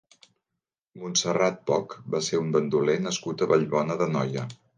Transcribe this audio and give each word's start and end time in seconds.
Montserrat 1.01 1.59
Poch 1.71 1.93
va 2.15 2.23
ser 2.29 2.41
un 2.45 2.49
bandoler 2.57 2.97
nascut 3.05 3.45
a 3.45 3.51
Vallbona 3.53 4.01
d'Anoia. 4.03 4.49